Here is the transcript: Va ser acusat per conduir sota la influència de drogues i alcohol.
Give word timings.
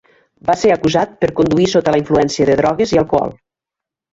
Va 0.49 0.53
ser 0.61 0.71
acusat 0.75 1.13
per 1.25 1.29
conduir 1.41 1.67
sota 1.75 1.95
la 1.97 1.99
influència 2.03 2.49
de 2.51 2.57
drogues 2.63 2.95
i 2.97 3.01
alcohol. 3.03 3.37